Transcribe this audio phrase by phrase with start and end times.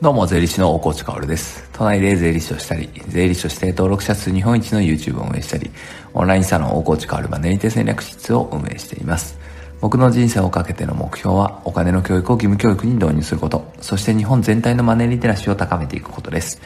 [0.00, 1.68] どうも、税理士の大河内薫です。
[1.72, 5.72] 都内で税理士をしたり、税理士として登録者数日本一の YouTube を運営したり、
[6.14, 9.36] オンラインサロン大河内薫マネリテ戦略室を運営しています。
[9.80, 16.60] 僕の人生をかけての目標は、お金の教育を義務教育に導入すること、そして日本全体のマネリテラシーを高めていくことです。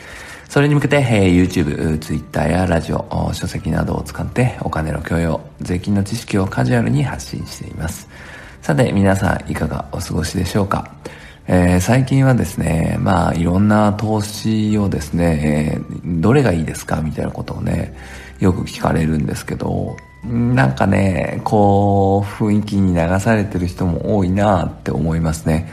[0.50, 8.10] それに向けて、えー、YouTube、Twitter やラジオ、書籍などを使ってお金の教養、税金の知識をカジュアルに発信しています。
[8.60, 10.92] さて、皆さんいかがお過ごしでしょうか？
[11.48, 17.96] えー、最近はですね、まあいろんな投資をですね、えー、どれがいいですかみたいなことをね、
[18.38, 25.68] よく聞かれるんですけど、なんかね、こう、雰囲気に流されてる人も多いなって思いますね。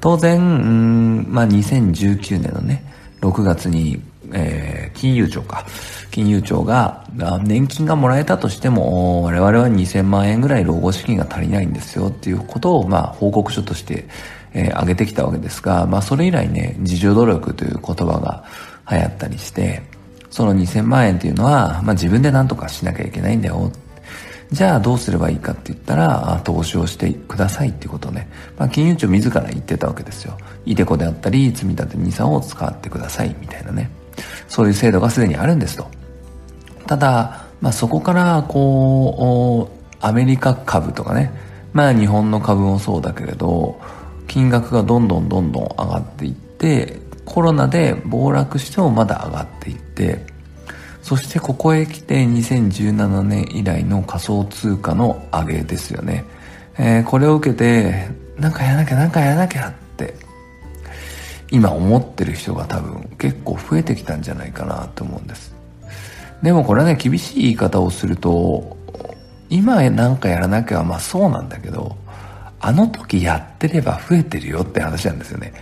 [0.00, 2.84] 当然、うんまあ2019年のね、
[3.20, 5.64] 6月に、えー、金融庁か。
[6.10, 7.04] 金融庁が、
[7.44, 14.08] 年金がもらえたとしても、我々は2000万円ぐらい老後資金が足りないんですよっていうことを、まあ報告書として、
[14.54, 18.44] えー、上げてきたわけですが、まあそれ以来ね、自助努力という言葉が
[18.90, 19.82] 流行ったりして、
[20.30, 23.70] その2000万円っていうのは、まあ自分で何とかしなきゃいけないんだよ。
[24.50, 30.36] じゃあどうすればいいかって言ったら、投資をしてくださいっていうことをね、まあ金融庁自ら言ってたわけですよ。
[30.66, 33.90] イデコであったり、積立 NISA を使ってくださいみたいなね。
[34.48, 35.86] そういう制度がすでにあるんですと。
[36.86, 41.32] ただ、まあそこから、こう、アメリカ株とかね、
[41.72, 43.80] まあ日本の株もそうだけれど、
[44.28, 50.24] 金額がどんどんどんどん上がっていってコロナで暴落してもまだ上がっていって
[51.02, 56.24] そしてここへ来て2017年以来の仮想通貨の上げですよね、
[56.78, 60.14] えー、これを受けてなんかやらなきゃなんかやらなきゃって
[61.50, 65.54] 今思ってる人が多分結構増えてきたんじゃないかなと思うんです。
[66.42, 68.76] でもこれはね厳しい言い方をすると
[69.48, 71.96] 今なんかやらなきゃまあそうなんだけど
[72.62, 75.52] あの時やってれば増えてるよって話なんですよね。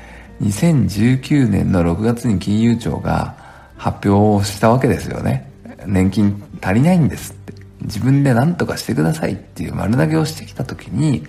[0.43, 3.35] 2019年の6月に金融庁が
[3.77, 5.51] 発表したわけですよね。
[5.87, 7.55] 年金足りないんですって。
[7.83, 11.27] 自分で何とかしてくださいっていう丸投げをしてきた時に、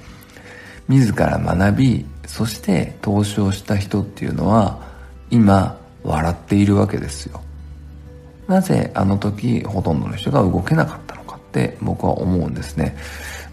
[0.90, 4.82] 自ら学び、そして投資をした人っていうのは、
[5.30, 7.42] 今、笑っているわけですよ。
[8.48, 12.98] なぜあの時ほとんどの人が動けなかったのかって僕は思うんですね。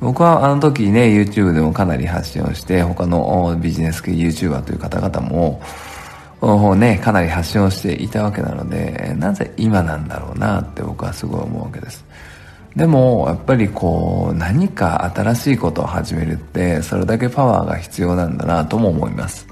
[0.01, 5.61] 僕はあの時ね、YouTube でもかなり発信をして、他のビジネス系 YouTuber という方々も、
[6.77, 12.05] ね、かなり発信をしていたわけなので、なぜ今なんだろうなって僕はすごい思うわけです。
[12.77, 19.49] でも、やっぱりこう、何か新しいことを始めるって、それだけパワーが必要なんだなとも思います。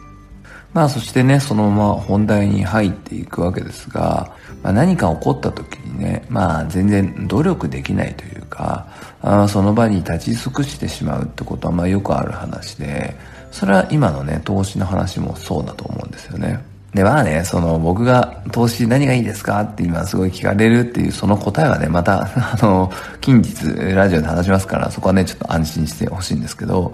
[0.76, 4.30] まあそしてね、そのまま本題に入っていくわけですが、
[4.62, 8.86] まあ、何か起こった時にね、まあ全然努力できないというか、
[9.22, 13.16] あその場に立ち尽くしてしまうってことはまあよくある話で、
[13.50, 16.62] それは今のね、投資の話もそうだと思うんですよね。
[16.92, 23.64] で、まあね、その僕が投資何がいいですかって今すごい聞かれるっていうその答えはね、また、あの、近日
[23.94, 26.92] ラジオで話しますから、そこはね、ちょっと安心してほしいんですけど、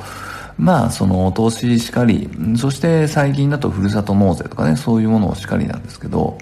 [0.59, 6.39] まあ、その投資しかり、そして最近だとふるさと納税とかね、そういうものをしかりなんですけど、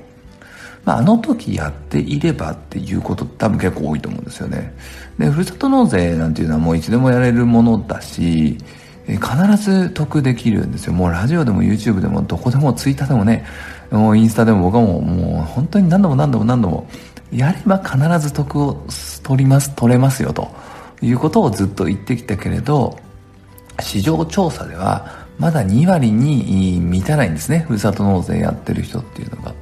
[0.85, 4.75] まあ、あの時やっていればっていうこと多分結構多いと思うんですよね。
[5.19, 8.59] で、ふるさと納税なんていうのはもういつでもやれるものだし、
[9.07, 9.21] 必
[9.57, 10.93] ず得できるんですよ。
[10.93, 13.45] もうラジオでも YouTube でもどこでも Twitter でもね、
[13.91, 16.89] もうインスタでも僕はもうもう本当に何度も何度も何度も
[17.33, 18.87] やれば必ず得を
[19.23, 20.49] 取ります、取れますよと
[21.03, 22.99] いうことをずっと言ってきたけれど、
[23.81, 27.65] 市場調査ではまだ2割に満たないんですね。
[27.67, 29.55] ふるさと納税やってる人っていうのが。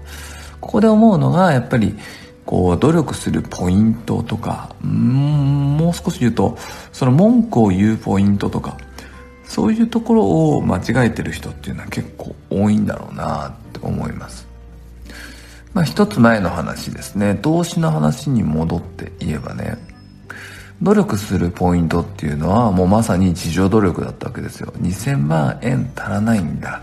[0.60, 1.96] ここで思うのが、やっぱり、
[2.44, 6.58] こう、努力するポイントとか、もう少し言うと、
[6.92, 8.76] その文句を言うポイントとか、
[9.44, 14.46] そういうところを間違えてる人っていうのは結構多いんだろうなって思います。
[15.72, 17.34] まあ一つ前の話ですね。
[17.36, 19.78] 投資の話に戻って言えばね、
[20.82, 24.72] 努力するポイントっていうのはもうまさに地上努力だったわけですよ。
[24.80, 26.82] 2000万円足らないんだ。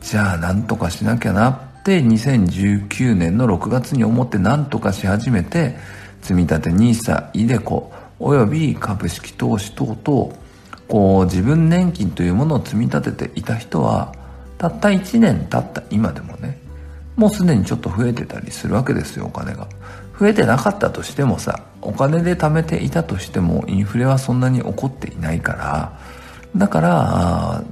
[0.00, 5.76] じゃあなんとかしなきゃなって2019年の6月に思って何とかし始めて、
[6.22, 7.84] 積み立 NISA、iDeCo、
[8.18, 10.34] および株式投資等々、
[10.88, 14.14] こう自分年金というものを積み立てていた人は、
[14.56, 16.58] たった1年経った今でもね、
[17.16, 19.68] もうすでにちょっと増えてたりするわけですよ、お金が。
[20.18, 25.98] 増えてなかったとしてもさお金で貯めていたとしてもインフレはそんなに起こっていないから
[26.56, 27.62] だから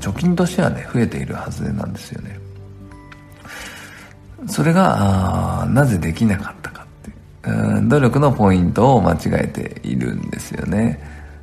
[0.00, 2.38] 貯金としてはね増えているはずなんですよね。
[4.48, 11.00] それがなぜできなかったかって努力のポイントを間違えているんですよね、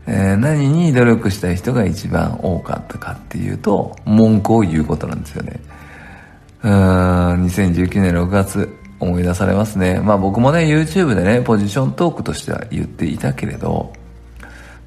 [0.07, 5.59] えー、何に努力したい人が一番多かったかっていうと文句を言うことなんですよね。
[6.63, 6.71] うん、
[7.45, 8.73] 2019年6月
[9.03, 9.99] 思い出されますね。
[9.99, 13.93] まあ僕もね、YouTube でね、ポジショントークとしては言っていたけれど、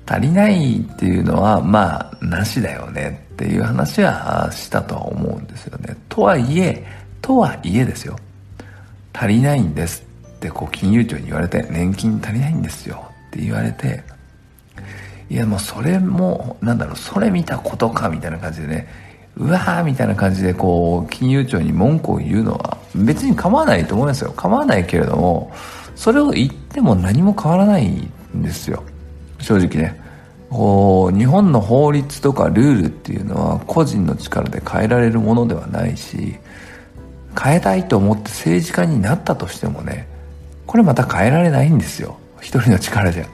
[0.07, 5.97] 足りないっていうのは、まあ、なしだよねっていう話はしたとは思うんですよね。
[6.09, 6.87] とはいえ、
[7.21, 8.17] とはいえですよ。
[9.13, 10.05] 足りないんです
[10.37, 14.05] ってこう金融庁に言われて、年金足りないんですよって言われて、
[15.29, 18.87] いやもうそれも、なんだろう、それ見たことかみたいな感じでね、
[19.37, 24.33] うわーみたいな感じでこう、金融庁に文句を言うのは別に構わないと思いますよ。
[24.37, 25.53] 構わないけれども、
[25.95, 28.11] それを言っても何も変わらないん
[28.43, 28.83] ですよ。
[29.41, 30.01] 正直ね。
[30.51, 36.37] こう、日本の法律とかルールっていうのは個人の力で変えられるものではないし、
[37.41, 40.09] 変えたいと思って政治家になったとしてもね、
[40.67, 42.17] これまた変えられないんですよ。
[42.41, 43.27] 一人の力じゃ。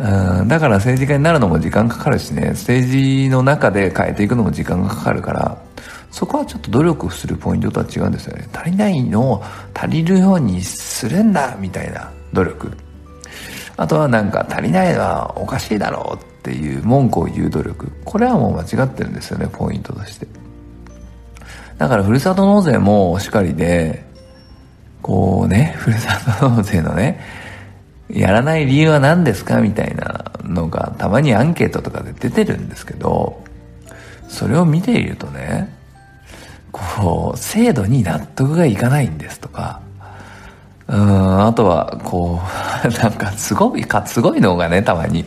[0.00, 5.58] うん、だから政治家になるのも時間かかるしね、政治の中で変えていくのも時間がかかるから、
[6.10, 8.48] そこはちょっと努力するポイントとは違うんですよね。
[8.50, 9.44] 足りないのを
[9.74, 12.72] 足りるようにするんだみたいな努力。
[13.76, 17.92] あとはなんか足りないのはおかしいだろうっていう文句を言う努力。
[18.06, 20.26] これはもう間違ってるんですよね、ポイントとして。
[21.76, 24.02] だからふるさと納税もしかりで、
[25.02, 27.20] こうね、ふるさと納税のね、
[28.12, 33.42] やらない理由は何ですかみたいなのがたまにアンケートとかで出てるんですけど、
[34.28, 35.72] それを見ているとね、
[36.72, 39.80] こう、制度に納得がいかないんですとか、
[40.88, 42.40] うん、あとは、こ
[42.84, 45.24] う、 なんかすごい、か、すごいのがね、たまに、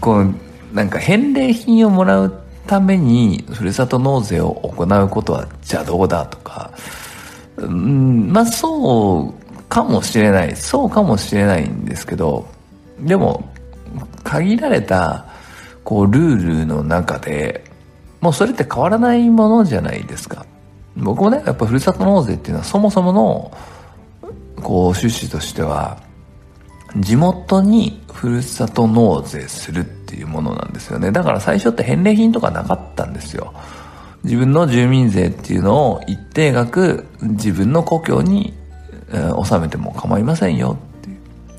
[0.00, 0.34] こう、
[0.72, 2.32] なんか返礼品をもらう
[2.66, 6.70] ために、ふるさと納税を行うことは邪道だとか、
[7.56, 9.39] うん、まあそう
[9.70, 10.56] かもしれない。
[10.56, 12.46] そうかもしれないんですけど、
[12.98, 13.48] でも、
[14.24, 15.26] 限られた、
[15.84, 17.64] こう、ルールの中で、
[18.20, 20.44] もうそれって変わらないものじゃないですか。
[20.96, 23.52] 僕もね、やっぱふるさと納税っていうのはそもそもの、
[24.56, 25.98] こう、趣旨としては、
[26.96, 31.12] 地元にふるさと納税するっていうものなんですよね。
[31.12, 33.54] だから最初って返礼品とかなかったんですよ。
[34.24, 38.52] 自分の住民税っていうのを一定額自分の故郷に
[39.12, 41.10] 納めても構いませんよって。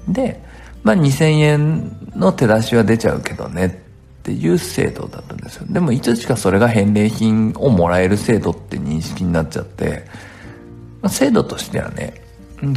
[0.08, 0.44] で、
[0.84, 3.66] まあ2000円の手出しは出ちゃうけどね
[4.22, 5.66] っていう制度だったんですよ。
[5.70, 10.06] でもいつしかそれが返礼品をもらえる制度って認識になっちゃって、
[11.02, 12.22] まあ、制度としてはね、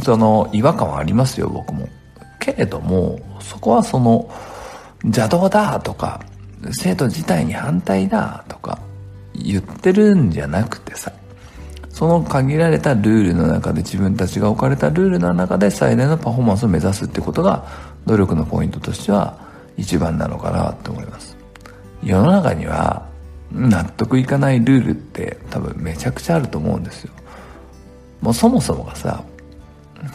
[0.03, 1.87] その違和感はありますよ、僕も。
[2.39, 4.29] けれども、そこはその
[5.03, 6.21] 邪道だとか、
[6.71, 8.79] 制度自体に反対だとか
[9.35, 11.11] 言ってるんじゃなくてさ、
[11.95, 17.65] その限られたルールの中で自分たちが置かれたルールの中で最大のパフォーマンスを目指すってことが
[18.05, 19.39] 努力のポイントとしては
[19.77, 21.37] 一番なのかなと思います。
[22.03, 23.07] 世の中には
[23.49, 27.13] 納得いかないルールって多分めちゃくちゃあると思うんですよ。
[28.19, 29.23] もうそもそもがさ、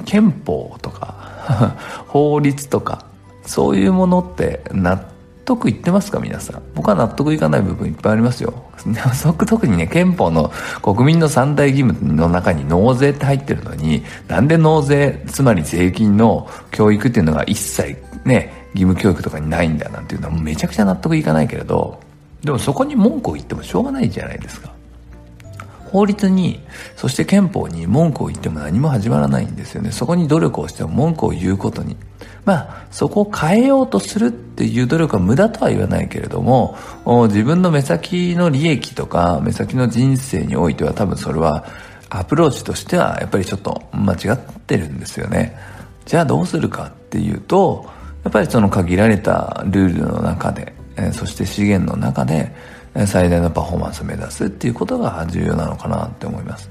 [0.04, 1.78] 憲法とか
[2.08, 3.06] 法律とか
[3.46, 4.98] そういうものって納
[5.50, 6.62] 得いってますか皆さん。
[6.74, 8.54] 僕は納得いかない部分いっぱいありますよ。
[9.46, 10.52] 特にね、憲法の
[10.82, 21.98] 国民の三大義務の中に納税って入ってるのに、なんで納税、つまり税金の教育っていうのが一切ね、義務教育とかにないんだなんていうのはめちゃくちゃ納得いかないけれど、
[22.44, 24.70] でもそこに文句を言ってもしょうがないじゃないですか。
[25.90, 26.60] 法律に、
[26.96, 29.90] そして憲法に文句を言っても何も始まらないんですよね。
[29.90, 31.96] そこに努力をしても文句を言うことに。
[32.44, 36.76] まあ、そこを変えようとするっていう努力は無駄とは言わないけれども、
[37.28, 41.66] 自分の目先の利益とか、目先の人生においては多分それは、
[42.08, 45.56] アプローチとしてはやっぱりちょっと間違ってるんですよね。
[46.06, 47.88] じゃあどうするかっていうと、
[48.24, 50.74] やっぱりその限られたルールの中で、
[51.12, 52.52] そして資源の中で、
[53.06, 56.68] 最大のパフォーマンスを目指すっていうことが重要なのかなって思います。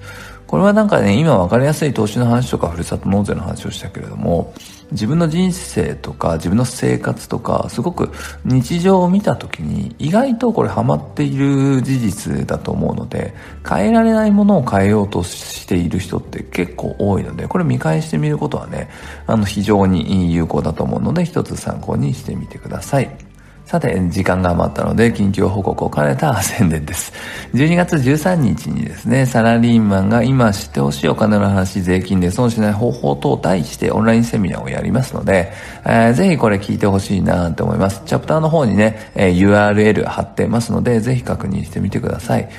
[0.50, 4.51] これはなんかね、今分かりやすい投資の話とか、ふるさと納税の話をしたけれども、
[4.91, 8.10] 自分の人生とか、自分の生活とか、すごく
[8.44, 18.89] 日常を見た時に、意外とこれハマっている事実だと思うので、変えられないものを変えようとしている人って結構多いので、これ見返してみることはね、
[19.27, 23.28] あの、非常に有効だと思うので、一つ参考にしてみてください。
[23.69, 27.13] さて、時間が余ったので、緊急報告を兼ねた宣伝です。
[27.53, 35.53] 12月13日にですね、サラリーマンが今知ってほしいお金の話、税金で損しない方法等を題してオンラインセミナーをやりますので、
[35.85, 38.01] えー、ぜひこれ聞いてほしいなと思います。
[38.07, 42.49] チャプターの方にね、えー、URL 貼ってますので、ぜひ確認してみてください。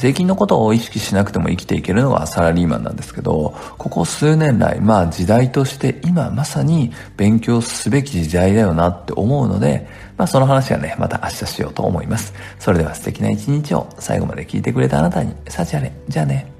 [0.00, 12.32] 税金のことを意識しなくても生きていけるのがサラリーマンなんですけど、ここ数年来、まあ時代として今まさに勉強すべき時代だよなって思うので、まあその話はね、また明日しようと思います。
[12.58, 15.92] それでは素敵な一日を最後まで聞いてくれたあなたに、幸あれ。
[16.08, 16.59] じゃあね。